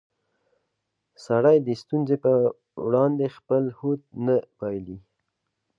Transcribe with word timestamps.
سړی 1.25 1.57
د 1.67 1.69
ستونزو 1.81 2.15
په 2.23 2.31
وړاندې 2.85 3.25
خپل 3.37 3.63
هوډ 3.77 3.99
نه 4.25 4.35
بایلي 4.57 4.97